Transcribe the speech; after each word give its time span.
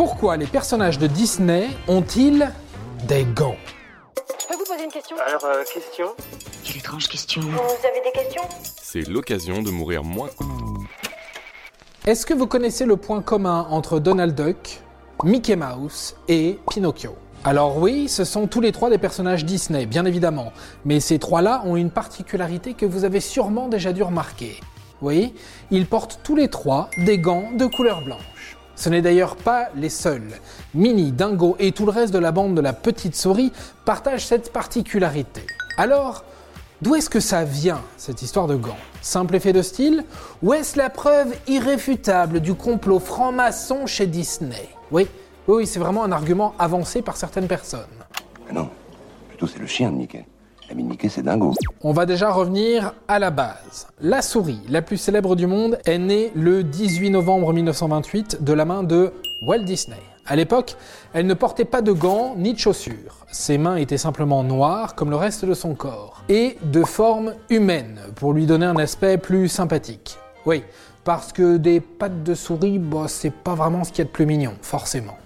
Pourquoi 0.00 0.38
les 0.38 0.46
personnages 0.46 0.98
de 0.98 1.06
Disney 1.06 1.68
ont-ils 1.86 2.50
des 3.06 3.24
gants 3.24 3.56
Je 4.40 4.46
peux 4.46 4.54
vous 4.54 4.64
poser 4.64 4.84
une 4.84 4.90
question 4.90 5.14
Alors, 5.26 5.44
euh, 5.44 5.62
question 5.74 6.06
Quelle 6.64 6.78
étrange 6.78 7.06
question. 7.06 7.42
Vous 7.42 7.86
avez 7.86 8.00
des 8.02 8.18
questions 8.18 8.40
C'est 8.80 9.06
l'occasion 9.06 9.60
de 9.60 9.68
mourir 9.68 10.02
moins. 10.02 10.30
Est-ce 12.06 12.24
que 12.24 12.32
vous 12.32 12.46
connaissez 12.46 12.86
le 12.86 12.96
point 12.96 13.20
commun 13.20 13.66
entre 13.68 14.00
Donald 14.00 14.34
Duck, 14.34 14.80
Mickey 15.22 15.54
Mouse 15.54 16.16
et 16.28 16.58
Pinocchio? 16.70 17.14
Alors 17.44 17.76
oui, 17.76 18.08
ce 18.08 18.24
sont 18.24 18.46
tous 18.46 18.62
les 18.62 18.72
trois 18.72 18.88
des 18.88 18.96
personnages 18.96 19.44
Disney, 19.44 19.84
bien 19.84 20.06
évidemment, 20.06 20.54
mais 20.86 21.00
ces 21.00 21.18
trois-là 21.18 21.62
ont 21.66 21.76
une 21.76 21.90
particularité 21.90 22.72
que 22.72 22.86
vous 22.86 23.04
avez 23.04 23.20
sûrement 23.20 23.68
déjà 23.68 23.92
dû 23.92 24.02
remarquer. 24.02 24.58
Oui, 25.02 25.34
ils 25.70 25.84
portent 25.84 26.20
tous 26.22 26.36
les 26.36 26.48
trois 26.48 26.88
des 26.96 27.18
gants 27.18 27.50
de 27.52 27.66
couleur 27.66 28.00
blanche. 28.00 28.56
Ce 28.80 28.88
n'est 28.88 29.02
d'ailleurs 29.02 29.36
pas 29.36 29.68
les 29.76 29.90
seuls. 29.90 30.30
Minnie, 30.72 31.12
Dingo 31.12 31.54
et 31.58 31.72
tout 31.72 31.84
le 31.84 31.92
reste 31.92 32.14
de 32.14 32.18
la 32.18 32.32
bande 32.32 32.54
de 32.54 32.62
la 32.62 32.72
petite 32.72 33.14
souris 33.14 33.52
partagent 33.84 34.24
cette 34.24 34.54
particularité. 34.54 35.42
Alors, 35.76 36.24
D'où 36.80 36.94
est-ce 36.94 37.10
que 37.10 37.20
ça 37.20 37.44
vient, 37.44 37.82
cette 37.98 38.22
histoire 38.22 38.46
de 38.46 38.56
gants? 38.56 38.78
Simple 39.02 39.36
effet 39.36 39.52
de 39.52 39.60
style? 39.60 40.02
Ou 40.42 40.54
est-ce 40.54 40.78
la 40.78 40.88
preuve 40.88 41.36
irréfutable 41.46 42.40
du 42.40 42.54
complot 42.54 43.00
franc-maçon 43.00 43.86
chez 43.86 44.06
Disney? 44.06 44.70
Oui, 44.90 45.06
oui, 45.46 45.66
c'est 45.66 45.78
vraiment 45.78 46.04
un 46.04 46.10
argument 46.10 46.54
avancé 46.58 47.02
par 47.02 47.18
certaines 47.18 47.48
personnes. 47.48 47.84
Non, 48.50 48.70
plutôt 49.28 49.46
c'est 49.46 49.58
le 49.58 49.66
chien 49.66 49.90
de 49.90 49.96
Mickey. 49.96 50.24
On 51.82 51.92
va 51.92 52.06
déjà 52.06 52.30
revenir 52.30 52.94
à 53.08 53.18
la 53.18 53.30
base. 53.30 53.88
La 54.00 54.22
souris, 54.22 54.60
la 54.68 54.82
plus 54.82 54.96
célèbre 54.96 55.36
du 55.36 55.46
monde, 55.46 55.78
est 55.84 55.98
née 55.98 56.30
le 56.34 56.62
18 56.62 57.10
novembre 57.10 57.52
1928 57.52 58.42
de 58.42 58.52
la 58.52 58.64
main 58.64 58.82
de 58.82 59.12
Walt 59.42 59.60
Disney. 59.60 59.96
À 60.26 60.36
l'époque, 60.36 60.76
elle 61.12 61.26
ne 61.26 61.34
portait 61.34 61.64
pas 61.64 61.82
de 61.82 61.90
gants 61.90 62.34
ni 62.36 62.52
de 62.52 62.58
chaussures. 62.58 63.26
Ses 63.32 63.58
mains 63.58 63.76
étaient 63.76 63.98
simplement 63.98 64.44
noires 64.44 64.94
comme 64.94 65.10
le 65.10 65.16
reste 65.16 65.44
de 65.44 65.54
son 65.54 65.74
corps 65.74 66.22
et 66.28 66.56
de 66.62 66.84
forme 66.84 67.34
humaine 67.48 67.98
pour 68.14 68.32
lui 68.32 68.46
donner 68.46 68.66
un 68.66 68.76
aspect 68.76 69.18
plus 69.18 69.48
sympathique. 69.48 70.18
Oui, 70.46 70.62
parce 71.02 71.32
que 71.32 71.56
des 71.56 71.80
pattes 71.80 72.22
de 72.22 72.34
souris, 72.34 72.78
bah, 72.78 73.06
c'est 73.08 73.32
pas 73.32 73.54
vraiment 73.54 73.82
ce 73.82 73.90
qu'il 73.90 73.98
y 73.98 74.02
a 74.02 74.04
de 74.04 74.10
plus 74.10 74.26
mignon, 74.26 74.52
forcément. 74.62 75.16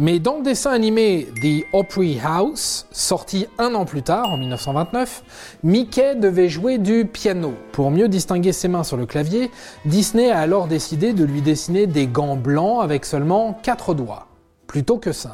Mais 0.00 0.18
dans 0.18 0.38
le 0.38 0.42
dessin 0.42 0.70
animé 0.70 1.28
The 1.42 1.66
Opry 1.74 2.18
House, 2.24 2.86
sorti 2.90 3.46
un 3.58 3.74
an 3.74 3.84
plus 3.84 4.02
tard, 4.02 4.32
en 4.32 4.38
1929, 4.38 5.58
Mickey 5.62 6.14
devait 6.14 6.48
jouer 6.48 6.78
du 6.78 7.04
piano. 7.04 7.52
Pour 7.72 7.90
mieux 7.90 8.08
distinguer 8.08 8.52
ses 8.52 8.68
mains 8.68 8.82
sur 8.82 8.96
le 8.96 9.04
clavier, 9.04 9.50
Disney 9.84 10.30
a 10.30 10.38
alors 10.38 10.68
décidé 10.68 11.12
de 11.12 11.22
lui 11.22 11.42
dessiner 11.42 11.86
des 11.86 12.06
gants 12.06 12.36
blancs 12.36 12.82
avec 12.82 13.04
seulement 13.04 13.52
4 13.62 13.92
doigts, 13.92 14.28
plutôt 14.66 14.96
que 14.96 15.12
5. 15.12 15.32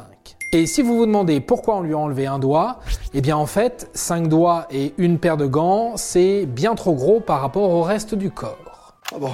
Et 0.51 0.65
si 0.65 0.81
vous 0.81 0.97
vous 0.97 1.05
demandez 1.05 1.39
pourquoi 1.39 1.77
on 1.77 1.81
lui 1.81 1.93
a 1.93 1.97
enlevé 1.97 2.27
un 2.27 2.37
doigt, 2.37 2.81
eh 3.13 3.21
bien 3.21 3.37
en 3.37 3.45
fait, 3.45 3.89
5 3.93 4.27
doigts 4.27 4.67
et 4.69 4.93
une 4.97 5.17
paire 5.17 5.37
de 5.37 5.45
gants, 5.45 5.93
c'est 5.95 6.45
bien 6.45 6.75
trop 6.75 6.93
gros 6.93 7.21
par 7.21 7.39
rapport 7.39 7.69
au 7.69 7.83
reste 7.83 8.15
du 8.15 8.31
corps. 8.31 8.97
Ah 9.15 9.17
bon 9.17 9.31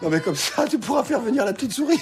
Non 0.00 0.08
mais 0.08 0.20
comme 0.20 0.36
ça, 0.36 0.64
tu 0.66 0.78
pourras 0.78 1.04
faire 1.04 1.20
venir 1.20 1.44
la 1.44 1.52
petite 1.52 1.72
souris. 1.72 2.00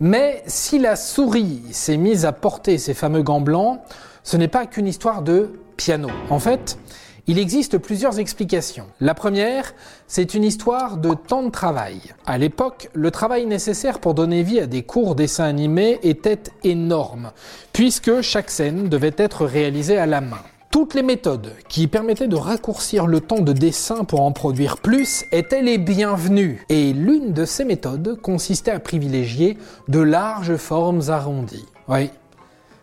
Mais 0.00 0.42
si 0.46 0.78
la 0.78 0.96
souris 0.96 1.60
s'est 1.72 1.98
mise 1.98 2.24
à 2.24 2.32
porter 2.32 2.78
ces 2.78 2.94
fameux 2.94 3.22
gants 3.22 3.42
blancs, 3.42 3.80
ce 4.22 4.38
n'est 4.38 4.48
pas 4.48 4.64
qu'une 4.64 4.86
histoire 4.86 5.20
de 5.20 5.60
piano. 5.76 6.08
En 6.30 6.38
fait, 6.38 6.78
il 7.26 7.38
existe 7.38 7.76
plusieurs 7.76 8.18
explications. 8.18 8.86
La 9.00 9.14
première, 9.14 9.74
c'est 10.06 10.32
une 10.32 10.42
histoire 10.42 10.96
de 10.96 11.12
temps 11.12 11.42
de 11.42 11.50
travail. 11.50 12.00
À 12.24 12.38
l'époque, 12.38 12.88
le 12.94 13.10
travail 13.10 13.44
nécessaire 13.44 13.98
pour 13.98 14.14
donner 14.14 14.42
vie 14.42 14.60
à 14.60 14.66
des 14.66 14.82
courts 14.82 15.14
dessins 15.14 15.44
animés 15.44 16.00
était 16.02 16.42
énorme, 16.64 17.32
puisque 17.74 18.22
chaque 18.22 18.50
scène 18.50 18.88
devait 18.88 19.14
être 19.18 19.44
réalisée 19.44 19.98
à 19.98 20.06
la 20.06 20.22
main. 20.22 20.42
Toutes 20.70 20.94
les 20.94 21.02
méthodes 21.02 21.52
qui 21.68 21.88
permettaient 21.88 22.28
de 22.28 22.36
raccourcir 22.36 23.08
le 23.08 23.20
temps 23.20 23.40
de 23.40 23.52
dessin 23.52 24.04
pour 24.04 24.20
en 24.20 24.30
produire 24.30 24.76
plus 24.76 25.24
étaient 25.32 25.62
les 25.62 25.78
bienvenues. 25.78 26.64
Et 26.68 26.92
l'une 26.92 27.32
de 27.32 27.44
ces 27.44 27.64
méthodes 27.64 28.20
consistait 28.22 28.70
à 28.70 28.78
privilégier 28.78 29.58
de 29.88 29.98
larges 29.98 30.54
formes 30.54 31.02
arrondies. 31.08 31.66
Oui, 31.88 32.10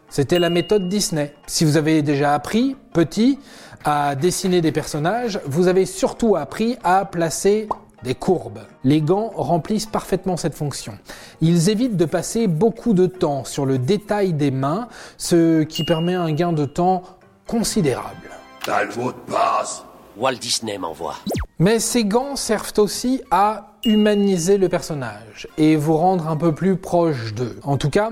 c'était 0.09 0.37
la 0.37 0.49
méthode 0.49 0.89
Disney. 0.89 1.33
Si 1.47 1.63
vous 1.63 1.77
avez 1.77 2.01
déjà 2.01 2.33
appris, 2.33 2.75
petit, 2.91 3.39
à 3.85 4.15
dessiner 4.15 4.59
des 4.59 4.73
personnages, 4.73 5.39
vous 5.45 5.69
avez 5.69 5.85
surtout 5.85 6.35
appris 6.35 6.75
à 6.83 7.05
placer 7.05 7.69
des 8.03 8.15
courbes. 8.15 8.59
Les 8.83 9.01
gants 9.01 9.31
remplissent 9.35 9.85
parfaitement 9.85 10.37
cette 10.37 10.55
fonction. 10.55 10.97
Ils 11.41 11.69
évitent 11.69 11.97
de 11.97 12.05
passer 12.05 12.47
beaucoup 12.47 12.93
de 12.93 13.05
temps 13.05 13.43
sur 13.43 13.65
le 13.65 13.79
détail 13.79 14.33
des 14.33 14.51
mains, 14.51 14.87
ce 15.17 15.63
qui 15.63 15.83
permet 15.83 16.13
un 16.15 16.31
gain 16.33 16.53
de 16.53 16.65
temps 16.65 17.03
considérable. 17.47 18.29
T'as 18.63 18.83
le 18.83 18.95
mot 18.95 19.11
de 19.11 19.31
passe 19.31 19.83
Walt 20.17 20.35
Disney 20.35 20.77
m'envoie. 20.77 21.15
Mais 21.59 21.79
ces 21.79 22.03
gants 22.03 22.35
servent 22.35 22.73
aussi 22.77 23.21
à 23.31 23.73
humaniser 23.85 24.57
le 24.57 24.67
personnage 24.67 25.47
et 25.57 25.75
vous 25.75 25.95
rendre 25.95 26.27
un 26.27 26.37
peu 26.37 26.53
plus 26.53 26.75
proche 26.75 27.33
d'eux. 27.33 27.59
En 27.63 27.77
tout 27.77 27.89
cas, 27.89 28.11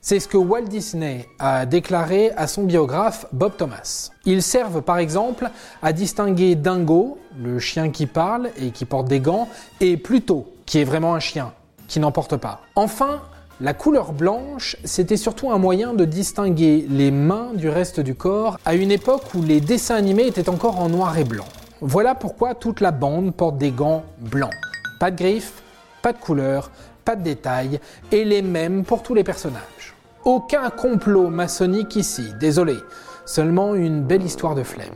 c'est 0.00 0.20
ce 0.20 0.28
que 0.28 0.36
Walt 0.36 0.62
Disney 0.68 1.26
a 1.38 1.66
déclaré 1.66 2.30
à 2.36 2.46
son 2.46 2.62
biographe 2.62 3.26
Bob 3.32 3.56
Thomas. 3.56 4.10
Ils 4.24 4.42
servent 4.42 4.82
par 4.82 4.98
exemple 4.98 5.50
à 5.82 5.92
distinguer 5.92 6.54
Dingo, 6.54 7.18
le 7.36 7.58
chien 7.58 7.90
qui 7.90 8.06
parle 8.06 8.50
et 8.56 8.70
qui 8.70 8.84
porte 8.84 9.08
des 9.08 9.20
gants, 9.20 9.48
et 9.80 9.96
Pluto, 9.96 10.52
qui 10.64 10.78
est 10.78 10.84
vraiment 10.84 11.14
un 11.14 11.20
chien, 11.20 11.52
qui 11.88 11.98
n'en 11.98 12.12
porte 12.12 12.36
pas. 12.36 12.60
Enfin, 12.76 13.22
la 13.60 13.72
couleur 13.72 14.12
blanche, 14.12 14.76
c'était 14.84 15.16
surtout 15.16 15.50
un 15.50 15.58
moyen 15.58 15.94
de 15.94 16.04
distinguer 16.04 16.86
les 16.90 17.10
mains 17.10 17.52
du 17.54 17.68
reste 17.68 18.00
du 18.00 18.14
corps 18.14 18.58
à 18.66 18.74
une 18.74 18.90
époque 18.90 19.34
où 19.34 19.42
les 19.42 19.60
dessins 19.60 19.94
animés 19.94 20.26
étaient 20.26 20.50
encore 20.50 20.78
en 20.78 20.90
noir 20.90 21.16
et 21.16 21.24
blanc. 21.24 21.46
Voilà 21.80 22.14
pourquoi 22.14 22.54
toute 22.54 22.80
la 22.80 22.90
bande 22.90 23.34
porte 23.34 23.56
des 23.56 23.70
gants 23.70 24.04
blancs. 24.18 24.52
Pas 25.00 25.10
de 25.10 25.16
griffes, 25.16 25.62
pas 26.02 26.12
de 26.12 26.18
couleur, 26.18 26.70
pas 27.04 27.16
de 27.16 27.22
détails, 27.22 27.80
et 28.12 28.24
les 28.24 28.42
mêmes 28.42 28.84
pour 28.84 29.02
tous 29.02 29.14
les 29.14 29.24
personnages. 29.24 29.94
Aucun 30.24 30.68
complot 30.70 31.28
maçonnique 31.28 31.96
ici, 31.96 32.32
désolé. 32.38 32.76
Seulement 33.24 33.74
une 33.74 34.02
belle 34.02 34.22
histoire 34.22 34.54
de 34.54 34.62
flemme. 34.62 34.86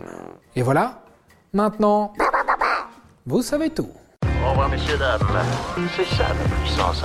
Et 0.54 0.62
voilà, 0.62 1.02
maintenant, 1.52 2.12
vous 3.26 3.42
savez 3.42 3.70
tout. 3.70 3.88
Au 4.44 4.50
revoir, 4.50 4.68
messieurs, 4.68 4.98
dames. 4.98 5.20
C'est 5.96 6.16
ça 6.16 6.28
la 6.28 6.56
puissance. 6.62 7.04